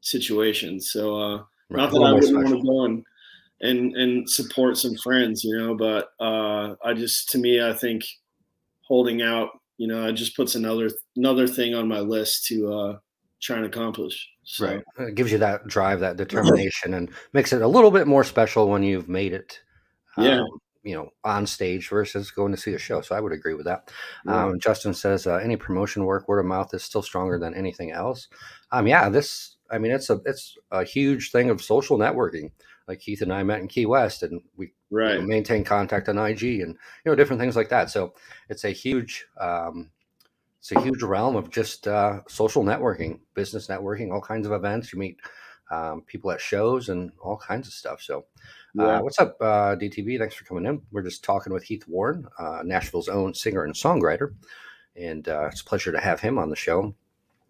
[0.00, 0.80] situation.
[0.80, 1.46] So uh, right.
[1.70, 3.04] not that I wouldn't want to go and
[3.62, 8.02] and and support some friends, you know, but uh, I just to me I think
[8.86, 12.98] holding out, you know, it just puts another another thing on my list to uh,
[13.40, 14.28] try and accomplish.
[14.44, 14.66] So.
[14.66, 18.24] Right, it gives you that drive, that determination, and makes it a little bit more
[18.24, 19.60] special when you've made it.
[20.18, 20.40] Yeah.
[20.40, 20.46] Um,
[20.84, 23.00] you know, on stage versus going to see a show.
[23.00, 23.92] So I would agree with that.
[24.26, 24.46] Yeah.
[24.46, 27.92] Um, Justin says uh, any promotion work, word of mouth is still stronger than anything
[27.92, 28.26] else.
[28.72, 32.50] Um, yeah, this, I mean, it's a it's a huge thing of social networking.
[32.92, 35.14] Like Keith and I met in Key West, and we right.
[35.14, 37.88] you know, maintain contact on IG, and you know, different things like that.
[37.88, 38.12] So
[38.50, 39.90] it's a huge, um,
[40.58, 44.92] it's a huge realm of just uh, social networking, business networking, all kinds of events.
[44.92, 45.16] You meet
[45.70, 48.02] um, people at shows and all kinds of stuff.
[48.02, 48.26] So
[48.78, 48.98] uh, yeah.
[48.98, 50.18] Uh, what's up, uh, DTV?
[50.18, 50.82] Thanks for coming in.
[50.92, 54.34] We're just talking with Heath Warren, uh, Nashville's own singer and songwriter,
[54.96, 56.94] and uh, it's a pleasure to have him on the show.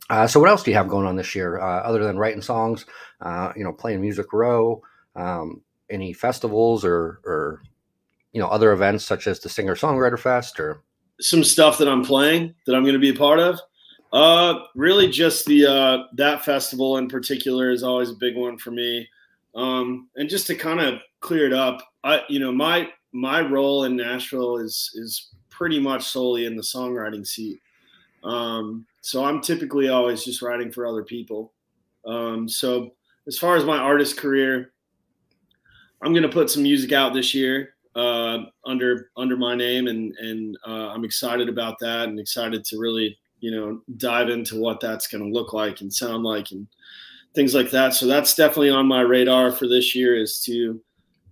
[0.08, 2.86] Uh, so, what else do you have going on this year other than writing songs?
[3.56, 4.82] you know, playing Music Row,
[5.16, 7.62] um, any festivals or, or
[8.32, 10.82] you know other events such as the Singer Songwriter Fest or
[11.20, 13.60] some stuff that I'm playing that I'm going to be a part of.
[14.12, 19.08] Uh, really, just the that festival in particular is always a big one for me.
[19.54, 23.84] Um, and just to kind of clear it up, I you know my my role
[23.84, 27.60] in Nashville is is pretty much solely in the songwriting seat.
[28.24, 31.52] Um, so I'm typically always just writing for other people.
[32.06, 32.94] Um, so
[33.26, 34.71] as far as my artist career,
[36.02, 40.58] I'm gonna put some music out this year uh, under under my name, and and
[40.66, 45.06] uh, I'm excited about that, and excited to really you know dive into what that's
[45.06, 46.66] gonna look like and sound like, and
[47.34, 47.94] things like that.
[47.94, 50.80] So that's definitely on my radar for this year is to,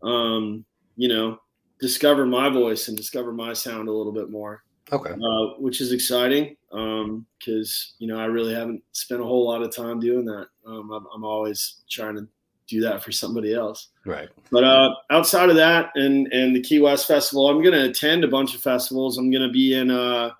[0.03, 0.65] um,
[0.97, 1.39] you know,
[1.81, 4.63] discover my voice and discover my sound a little bit more.
[4.93, 5.13] Okay.
[5.13, 9.63] Uh, which is exciting because, um, you know, I really haven't spent a whole lot
[9.63, 10.49] of time doing that.
[10.67, 12.27] Um, I'm, I'm, always trying to
[12.71, 13.89] do that for somebody else.
[14.05, 14.29] Right.
[14.51, 18.25] But uh, outside of that and, and the Key West Festival, I'm going to attend
[18.25, 19.19] a bunch of festivals.
[19.19, 20.31] I'm going to be in uh,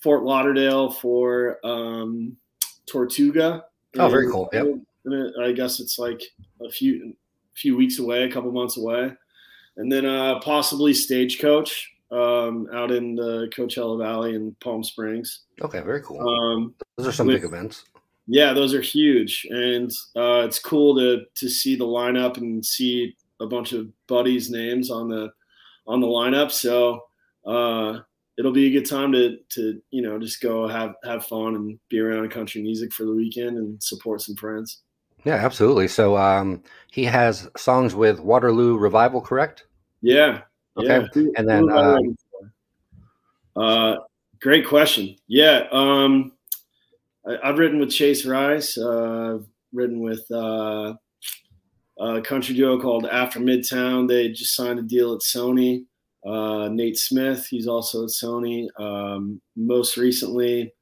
[0.00, 2.36] Fort Lauderdale for um,
[2.86, 3.64] Tortuga
[3.98, 4.48] Oh, very cool.
[4.52, 5.34] Yep.
[5.40, 6.22] I guess it's like
[6.64, 7.14] a few
[7.54, 9.12] few weeks away, a couple months away,
[9.76, 15.40] and then uh, possibly Stagecoach um, out in the Coachella Valley in Palm Springs.
[15.60, 16.26] Okay, very cool.
[16.26, 17.84] Um, those are some with, big events.
[18.32, 23.14] Yeah, those are huge, and uh, it's cool to to see the lineup and see
[23.40, 25.30] a bunch of buddies' names on the
[25.86, 26.50] on the lineup.
[26.50, 27.02] So
[27.46, 27.98] uh,
[28.38, 31.78] it'll be a good time to to you know just go have have fun and
[31.90, 34.80] be around country music for the weekend and support some friends.
[35.24, 35.88] Yeah, absolutely.
[35.88, 39.66] So um, he has songs with Waterloo Revival, correct?
[40.00, 40.40] Yeah.
[40.78, 41.06] Okay.
[41.14, 41.24] Yeah.
[41.36, 41.98] And then uh,
[43.56, 43.96] uh,
[44.40, 45.16] great question.
[45.28, 45.66] Yeah.
[45.70, 46.32] Um,
[47.26, 48.76] I, have written with Chase Rice.
[48.76, 50.94] Uh, I've written with uh,
[51.98, 54.08] a country duo called After Midtown.
[54.08, 55.84] They just signed a deal at Sony.
[56.24, 58.68] Uh, Nate Smith, he's also at Sony.
[58.80, 60.72] Um, most recently,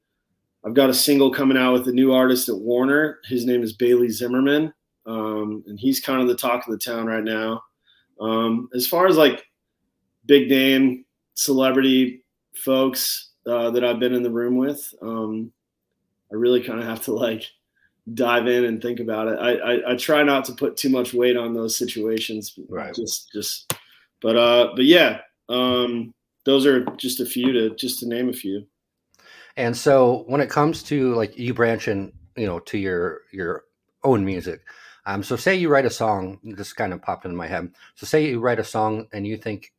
[0.63, 3.19] I've got a single coming out with a new artist at Warner.
[3.25, 4.71] His name is Bailey Zimmerman,
[5.07, 7.63] um, and he's kind of the talk of the town right now.
[8.19, 9.43] Um, as far as like
[10.27, 12.23] big name celebrity
[12.55, 15.51] folks uh, that I've been in the room with, um,
[16.31, 17.43] I really kind of have to like
[18.13, 19.37] dive in and think about it.
[19.39, 22.57] I, I, I try not to put too much weight on those situations.
[22.69, 22.93] Right.
[22.93, 23.73] Just just,
[24.21, 26.13] but uh, but yeah, um,
[26.45, 28.65] those are just a few to just to name a few.
[29.57, 33.65] And so when it comes to like you branching, you know, to your your
[34.03, 34.61] own music.
[35.05, 37.71] Um, so say you write a song, this kind of popped into my head.
[37.95, 39.73] So say you write a song and you think,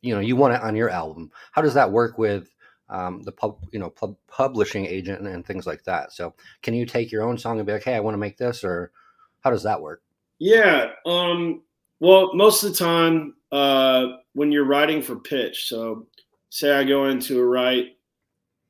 [0.00, 1.30] you know, you want it on your album.
[1.52, 2.51] How does that work with
[2.92, 6.12] um, the pub, you know, pub, publishing agent and, things like that?
[6.12, 8.36] So can you take your own song and be like, hey, I want to make
[8.36, 8.92] this, or
[9.40, 10.02] how does that work?
[10.38, 10.92] Yeah.
[11.06, 11.62] Um,
[12.00, 15.68] well, most of the time, uh, when you're writing for pitch.
[15.68, 16.06] So,
[16.48, 17.96] say I go into a write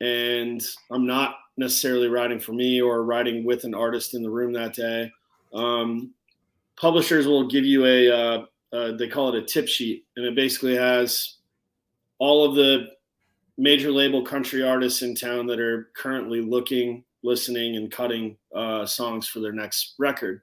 [0.01, 4.53] and I'm not necessarily writing for me or writing with an artist in the room
[4.53, 5.11] that day.
[5.53, 6.13] Um,
[6.77, 10.35] publishers will give you a, uh, uh, they call it a tip sheet, and it
[10.35, 11.37] basically has
[12.19, 12.87] all of the
[13.59, 19.29] major label country artists in town that are currently looking, listening, and cutting uh, songs
[19.29, 20.43] for their next record.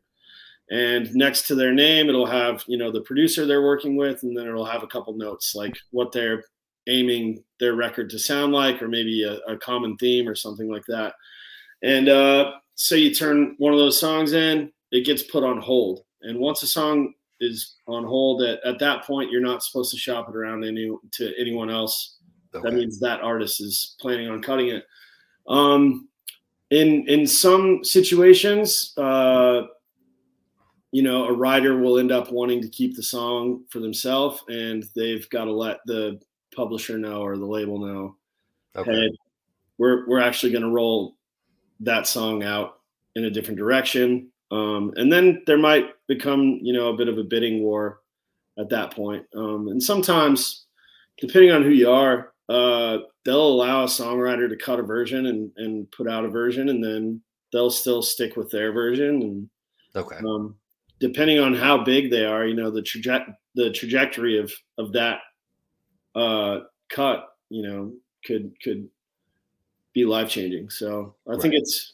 [0.71, 4.37] And next to their name it'll have you know the producer they're working with and
[4.37, 6.43] then it'll have a couple notes like what they're
[6.87, 10.85] aiming their record to sound like or maybe a, a common theme or something like
[10.87, 11.13] that.
[11.81, 16.03] And uh, so you turn one of those songs in it gets put on hold.
[16.21, 19.97] And once a song is on hold at, at that point you're not supposed to
[19.97, 22.17] shop it around any to anyone else
[22.53, 22.69] okay.
[22.69, 24.85] that means that artist is planning on cutting it
[25.49, 26.07] um,
[26.69, 29.63] in in some situations, uh,
[30.91, 34.85] you know, a writer will end up wanting to keep the song for themselves, and
[34.95, 36.19] they've got to let the
[36.55, 38.15] publisher know or the label know,
[38.75, 38.91] okay.
[38.91, 39.17] hey,
[39.77, 41.15] we're we're actually going to roll
[41.79, 42.79] that song out
[43.15, 44.29] in a different direction.
[44.51, 48.01] Um, and then there might become, you know, a bit of a bidding war
[48.57, 49.25] at that point.
[49.35, 50.65] Um, and sometimes,
[51.19, 55.51] depending on who you are, uh, they'll allow a songwriter to cut a version and,
[55.57, 57.21] and put out a version, and then
[57.53, 59.21] they'll still stick with their version.
[59.21, 59.49] And
[59.95, 60.55] okay, um,
[60.99, 65.19] depending on how big they are, you know, the traje- the trajectory of of that
[66.15, 67.93] uh, cut, you know,
[68.25, 68.89] could could
[69.93, 70.71] be life changing.
[70.71, 71.41] So I right.
[71.41, 71.93] think it's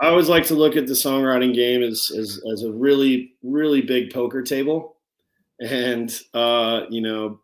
[0.00, 3.80] I always like to look at the songwriting game as as, as a really really
[3.80, 4.96] big poker table,
[5.60, 7.40] and uh, you know,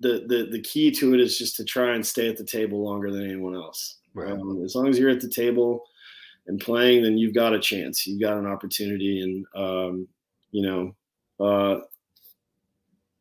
[0.00, 2.82] the the the key to it is just to try and stay at the table
[2.82, 3.98] longer than anyone else.
[4.14, 4.32] Right.
[4.32, 5.84] Um, as long as you're at the table
[6.46, 8.06] and playing, then you've got a chance.
[8.06, 10.08] You've got an opportunity, and um,
[10.50, 11.80] you know, uh,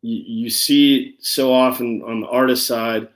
[0.01, 3.07] you, you see so often on the artist side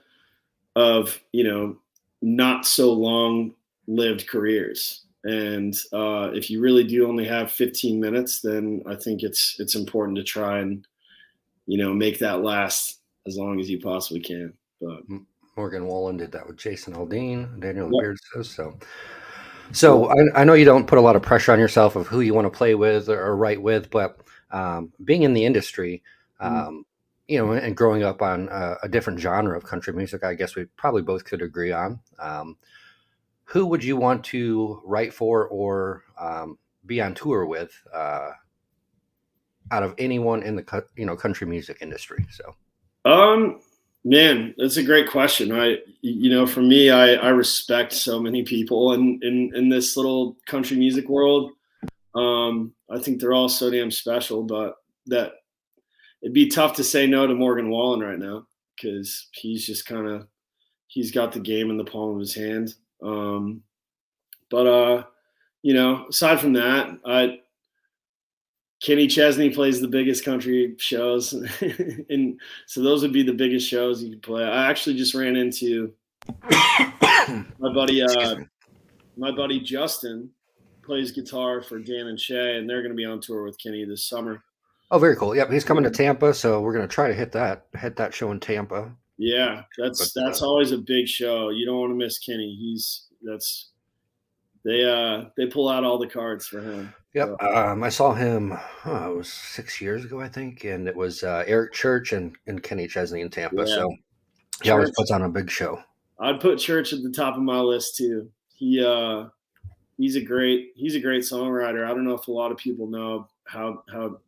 [0.76, 1.76] of you know
[2.22, 3.54] not so long
[3.86, 9.22] lived careers and uh, if you really do only have 15 minutes, then I think
[9.22, 10.86] it's it's important to try and
[11.66, 14.52] you know make that last as long as you possibly can.
[14.80, 15.02] But
[15.56, 18.00] Morgan Wallen did that with Jason Aldean, Daniel yep.
[18.00, 18.78] Beard says so.
[19.72, 22.20] So I, I, know you don't put a lot of pressure on yourself of who
[22.20, 26.02] you want to play with or, write with, but um, being in the industry,
[26.40, 26.56] mm-hmm.
[26.56, 26.80] um, mm-hmm.
[27.28, 30.56] you know, and growing up on a, a, different genre of country music, I guess
[30.56, 32.00] we probably both could agree on.
[32.18, 32.56] Um,
[33.44, 38.30] who would you want to write for or um, be on tour with uh,
[39.70, 42.26] out of anyone in the you know country music industry?
[42.30, 42.54] So,
[43.04, 43.60] um,
[44.04, 45.52] man, that's a great question.
[45.52, 49.96] I, you know, for me, I, I respect so many people in, in, in this
[49.96, 51.52] little country music world.
[52.14, 55.32] Um, I think they're all so damn special, but that
[56.22, 60.06] it'd be tough to say no to Morgan Wallen right now because he's just kind
[60.06, 60.26] of,
[60.88, 62.74] he's got the game in the palm of his hand.
[63.02, 63.62] Um,
[64.50, 65.04] but uh,
[65.62, 67.38] you know, aside from that, I
[68.82, 71.32] Kenny Chesney plays the biggest country shows,
[72.10, 74.42] and so those would be the biggest shows you could play.
[74.44, 75.92] I actually just ran into
[76.50, 78.36] my buddy, uh,
[79.16, 80.30] my buddy Justin
[80.82, 83.84] plays guitar for Dan and Shay, and they're going to be on tour with Kenny
[83.84, 84.42] this summer.
[84.90, 85.36] Oh, very cool.
[85.36, 88.14] Yep, he's coming to Tampa, so we're going to try to hit that hit that
[88.14, 88.90] show in Tampa.
[89.18, 91.50] Yeah, that's but, that's uh, always a big show.
[91.50, 92.56] You don't want to miss Kenny.
[92.58, 93.70] He's that's
[94.64, 96.92] they uh they pull out all the cards for him.
[97.14, 97.56] Yep, so.
[97.56, 98.56] um, I saw him.
[98.84, 102.36] Oh, it was six years ago, I think, and it was uh, Eric Church and,
[102.46, 103.64] and Kenny Chesney in Tampa.
[103.66, 103.74] Yeah.
[103.74, 105.82] So he Church, always puts on a big show.
[106.20, 108.30] I'd put Church at the top of my list too.
[108.54, 109.26] He uh
[109.96, 111.84] he's a great he's a great songwriter.
[111.84, 114.20] I don't know if a lot of people know how how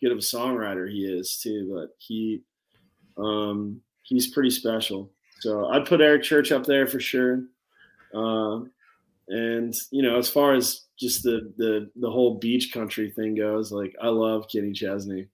[0.00, 2.42] good of a songwriter he is too, but he
[3.18, 5.10] um he's pretty special.
[5.40, 7.44] So I'd put Eric Church up there for sure.
[8.14, 8.60] Uh,
[9.30, 13.72] and you know, as far as just the the the whole beach country thing goes,
[13.72, 15.28] like I love Kenny Chesney.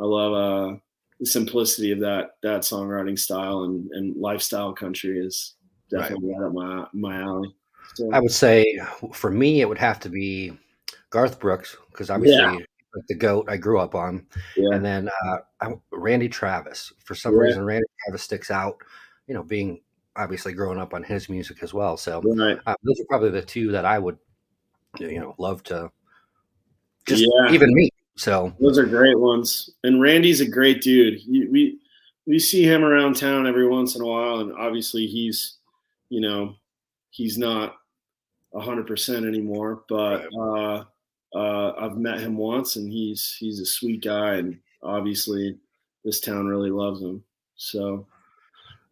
[0.00, 0.76] I love uh,
[1.20, 5.54] the simplicity of that that songwriting style and, and lifestyle country is
[5.90, 7.54] definitely right, right up my my alley.
[7.94, 8.80] So, I would say
[9.12, 10.52] for me, it would have to be
[11.10, 12.58] Garth Brooks because obviously yeah
[12.94, 14.74] like the goat I grew up on, yeah.
[14.74, 16.92] and then uh, Randy Travis.
[17.04, 17.40] For some yeah.
[17.40, 18.76] reason, Randy Travis sticks out.
[19.26, 19.80] You know, being
[20.16, 21.96] obviously growing up on his music as well.
[21.96, 22.58] So right.
[22.66, 24.18] uh, those are probably the two that I would,
[24.98, 25.90] you know, love to
[27.06, 27.52] just yeah.
[27.52, 27.94] even meet.
[28.16, 29.70] So those are great ones.
[29.84, 31.18] And Randy's a great dude.
[31.18, 31.78] He, we
[32.26, 35.56] we see him around town every once in a while, and obviously he's,
[36.08, 36.56] you know,
[37.10, 37.76] he's not
[38.54, 40.26] hundred percent anymore, but.
[40.38, 40.84] Uh
[41.34, 45.56] uh, I've met him once, and he's he's a sweet guy, and obviously
[46.04, 47.24] this town really loves him.
[47.56, 48.06] So,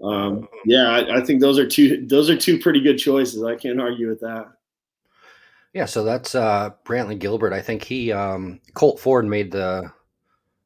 [0.03, 3.43] um, yeah, I, I, think those are two those are two pretty good choices.
[3.43, 4.49] I can't argue with that.
[5.73, 7.53] Yeah, so that's uh, Brantley Gilbert.
[7.53, 9.91] I think he um, Colt Ford made the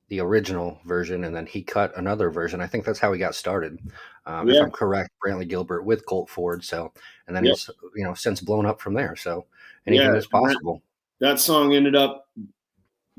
[0.09, 2.61] the original version, and then he cut another version.
[2.61, 3.79] I think that's how he got started,
[4.27, 4.57] um, yeah.
[4.57, 5.11] if I'm correct.
[5.25, 6.65] Brantley Gilbert with Colt Ford.
[6.65, 6.93] So,
[7.27, 7.55] and then yep.
[7.55, 9.17] he's you know since blown up from there.
[9.17, 9.47] So
[9.87, 10.83] anything yeah, is possible
[11.21, 12.29] that song ended up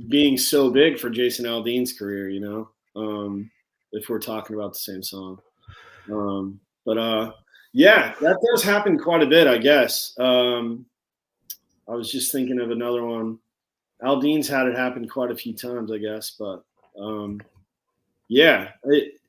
[0.09, 3.49] being so big for Jason Aldean's career, you know, um,
[3.91, 5.39] if we're talking about the same song.
[6.11, 7.31] Um, but uh,
[7.73, 10.13] yeah, that does happen quite a bit, I guess.
[10.19, 10.85] Um,
[11.87, 13.39] I was just thinking of another one.
[14.01, 16.63] Aldean's had it happen quite a few times, I guess, but
[16.99, 17.41] um,
[18.27, 19.19] yeah, it,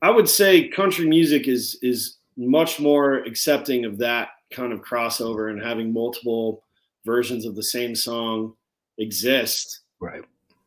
[0.00, 5.50] I would say country music is is much more accepting of that kind of crossover
[5.50, 6.62] and having multiple
[7.04, 8.54] versions of the same song
[8.98, 9.80] exist.
[10.00, 10.22] Right.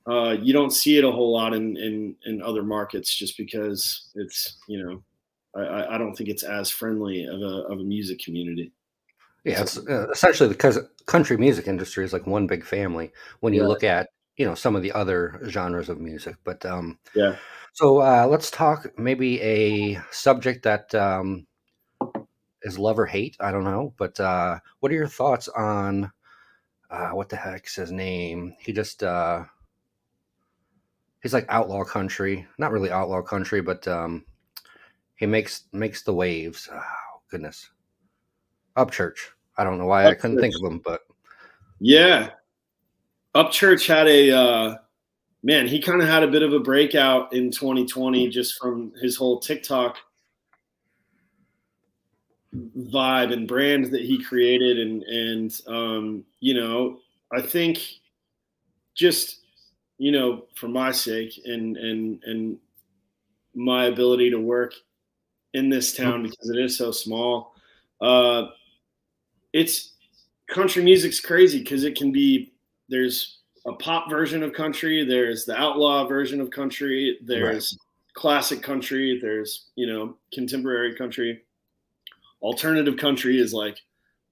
[0.07, 4.09] Uh, you don't see it a whole lot in, in, in other markets just because
[4.15, 5.03] it's, you know,
[5.55, 8.71] I, I don't think it's as friendly of a, of a music community.
[9.43, 13.61] Yeah, it's uh, essentially because country music industry is like one big family when you
[13.61, 13.67] Yeah.
[13.67, 16.35] look at you know some of the other genres of music.
[16.43, 17.35] But um, Yeah.
[17.73, 21.45] so uh, let's talk maybe a subject that um,
[22.63, 23.37] is love or hate.
[23.39, 26.11] I don't know, but uh, what are your thoughts on
[26.89, 28.55] uh, what the heck's his name?
[28.59, 29.45] He just uh,
[31.21, 34.25] he's like outlaw country, not really outlaw country, but um,
[35.15, 36.69] he makes makes the waves.
[36.71, 37.69] Oh goodness,
[38.77, 39.17] Upchurch.
[39.57, 41.01] I don't know why I couldn't think of him, but
[41.79, 42.31] Yeah.
[43.33, 44.75] Upchurch had a uh
[45.43, 49.15] man, he kind of had a bit of a breakout in 2020 just from his
[49.15, 49.97] whole TikTok
[52.77, 56.99] vibe and brand that he created and and um you know,
[57.31, 57.79] I think
[58.93, 59.41] just
[59.97, 62.57] you know, for my sake and and and
[63.53, 64.73] my ability to work
[65.55, 67.55] in this town because it is so small.
[68.01, 68.47] Uh
[69.53, 69.93] it's
[70.47, 72.53] country music's crazy because it can be
[72.89, 77.75] there's a pop version of country there's the outlaw version of country there's
[78.13, 81.41] classic country there's you know contemporary country
[82.41, 83.79] alternative country is like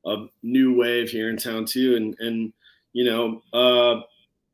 [0.06, 2.54] a new wave here in town too and and
[2.92, 4.02] you know uh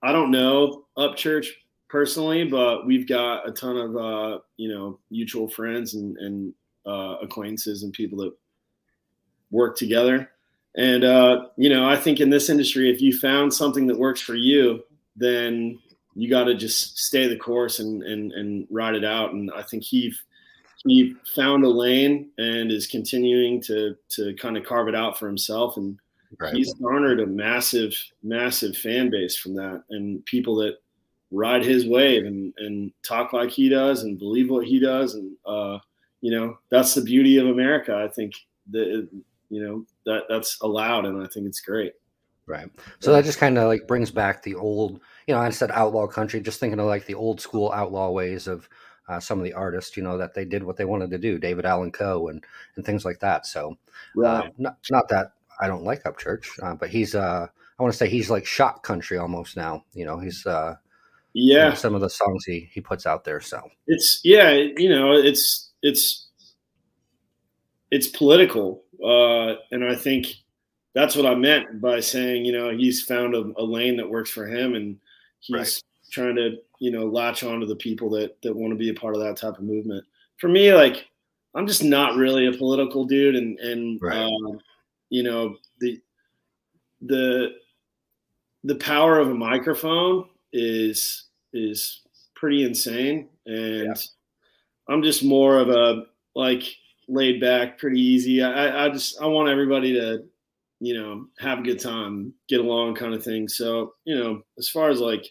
[0.02, 1.48] i don't know upchurch
[1.90, 6.54] personally but we've got a ton of uh you know mutual friends and and
[6.90, 8.34] uh acquaintances and people that
[9.52, 10.30] work together
[10.76, 14.22] and uh, you know, I think in this industry, if you found something that works
[14.22, 14.84] for you,
[15.16, 15.80] then
[16.16, 19.34] you got to just stay the course and, and and ride it out.
[19.34, 20.14] And I think he
[20.86, 25.28] he found a lane and is continuing to to kind of carve it out for
[25.28, 25.78] himself.
[25.78, 25.98] And
[26.40, 26.54] right.
[26.54, 30.78] he's garnered a massive massive fan base from that, and people that
[31.32, 35.16] ride his wave and and talk like he does and believe what he does.
[35.16, 35.80] And uh,
[36.22, 37.96] you know, that's the beauty of America.
[37.96, 38.34] I think
[38.72, 39.08] that
[39.50, 41.94] you know that that's allowed and i think it's great
[42.46, 42.68] Right.
[42.98, 46.08] So that just kind of like brings back the old, you know, I said outlaw
[46.08, 48.68] country, just thinking of like the old school outlaw ways of
[49.08, 51.38] uh, some of the artists, you know, that they did what they wanted to do,
[51.38, 52.44] David Allan Coe and,
[52.76, 53.46] and things like that.
[53.46, 53.78] So,
[54.26, 57.46] uh, not, not that I don't like Upchurch, uh, but he's, uh,
[57.80, 59.86] I want to say he's like shock country almost now.
[59.94, 60.74] You know, he's, uh,
[61.34, 63.42] you yeah know, some of the songs he, he puts out there.
[63.42, 66.28] So, it's yeah you know it's it's
[67.92, 70.28] it's political uh and i think
[70.94, 74.30] that's what i meant by saying you know he's found a, a lane that works
[74.30, 74.98] for him and
[75.40, 75.84] he's Right.
[76.12, 78.94] trying to you know latch on to the people that that want to be a
[78.94, 80.04] part of that type of movement
[80.38, 81.08] for me like
[81.56, 84.18] i'm just not really a political dude and and Right.
[84.18, 84.60] um,
[85.10, 86.00] you know the
[87.02, 87.54] the
[88.66, 92.02] the power of a microphone is is
[92.36, 93.98] pretty insane and.
[94.90, 96.04] I'm just more of a
[96.36, 96.64] like
[97.08, 98.42] laid back pretty easy.
[98.44, 100.24] I, I just i want everybody to
[100.80, 103.48] you know have a good time get along kind of thing.
[103.48, 105.26] So you know as far as like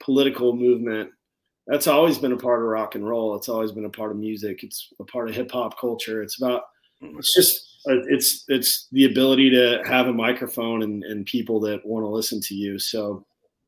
[0.00, 1.10] political movement
[1.66, 3.36] that's always been a part of rock and roll.
[3.36, 4.64] It's always been a part of music.
[4.64, 6.22] It's a part of hip hop culture.
[6.22, 6.64] It's about
[7.00, 11.84] it's just uh, it's it's the ability to have a microphone and, and people that
[11.86, 12.78] want to listen to you.
[12.78, 13.24] So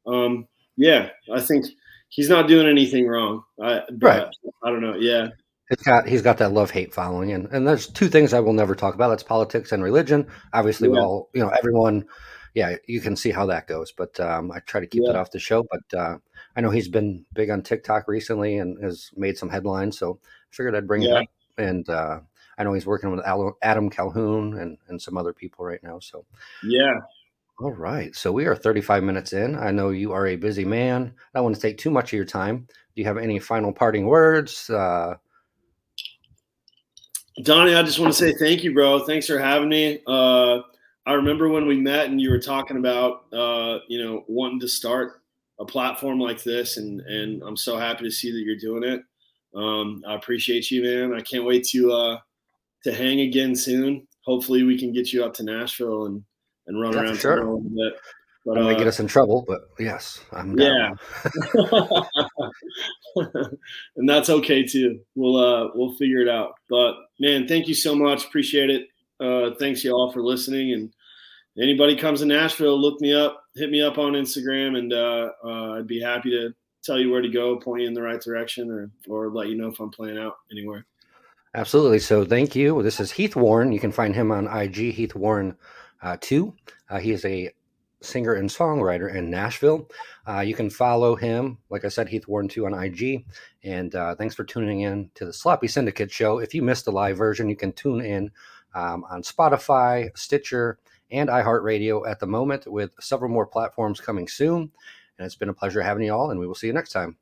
[0.07, 1.67] um yeah i think
[2.15, 4.27] he's not doing anything wrong i Right.
[4.63, 5.29] i don't know yeah
[5.71, 8.53] It's got he's got that love hate following, and and there's two things I will
[8.53, 9.09] never talk about.
[9.09, 10.27] That's politics and religion.
[10.53, 11.05] Obviously, we Yeah.
[11.05, 12.05] all you know everyone.
[12.55, 15.19] Yeah, you can see how that goes, but um, I try to keep it Yeah.
[15.21, 15.65] off the show.
[15.75, 16.19] But uh,
[16.55, 20.51] I know he's been big on TikTok recently and has made some headlines, so I
[20.55, 21.17] figured I'd bring Yeah.
[21.17, 21.29] it up.
[21.57, 22.21] And uh,
[22.59, 23.25] I know he's working with
[23.63, 25.99] Adam Calhoun and and some other people right now.
[25.99, 26.27] So
[26.63, 27.01] yeah
[27.61, 29.57] all right, so we are 35 minutes in.
[29.57, 31.15] I know you are a busy man.
[31.35, 32.67] I don't want to take too much of your time.
[32.67, 34.69] Do you have any final parting words?
[34.69, 35.15] Uh,
[37.43, 39.05] Donnie, I just want to say thank you, bro.
[39.05, 40.01] Thanks for having me.
[40.07, 40.61] Uh,
[41.07, 44.69] I remember when we met and you were talking about, uh, you know, wanting to
[44.69, 45.23] start
[45.61, 49.03] a platform like this, and and I'm so happy to see that you're doing it.
[49.55, 51.15] Um, I appreciate you, man.
[51.15, 52.19] I can't wait to uh,
[52.83, 54.07] to hang again soon.
[54.25, 56.25] Hopefully, we can get you up to Nashville and
[56.67, 57.33] and run Yeah, around sure.
[57.35, 57.95] a little bit.
[58.47, 60.91] But uh, get us in trouble, but yes, I'm yeah,
[63.97, 65.01] and that's okay too.
[65.15, 66.55] We'll uh we'll figure it out.
[66.69, 68.25] But man, thank you so much.
[68.27, 68.89] Appreciate it.
[69.19, 70.93] Uh thanks you all for listening and
[71.59, 75.79] anybody comes to Nashville, look me up, hit me up on Instagram and uh, uh
[75.79, 76.53] I'd be happy to
[76.83, 79.57] tell you where to go, point you in the right direction or or let you
[79.57, 80.85] know if I'm playing out anywhere.
[81.55, 82.01] Absolutely.
[82.01, 82.83] So thank you.
[82.83, 83.73] This is Heath Warren.
[83.73, 85.57] You can find him on IG, Heath Warren
[86.05, 86.55] uh, 2.
[86.91, 87.51] Uh, he is a
[88.01, 89.89] singer and songwriter in Nashville.
[90.29, 93.25] Uh, you can follow him, like I said, Heath Warren 2 on IG.
[93.65, 96.39] And uh, thanks for tuning in to the Sloppy Syndicate show.
[96.39, 98.31] If you missed the live version, you can tune in
[98.75, 100.79] um, on Spotify, Stitcher,
[101.11, 104.71] and iHeartRadio at the moment, with several more platforms coming soon.
[105.19, 107.17] And it's been a pleasure having you all, and we will see you next time.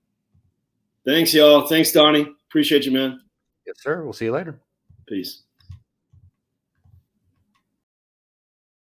[1.05, 1.67] Thanks, y'all.
[1.67, 2.27] Thanks, Donnie.
[2.49, 3.21] Appreciate you, man.
[3.67, 4.03] Yes, sir.
[4.03, 4.59] We'll see you later.
[5.07, 5.43] Peace.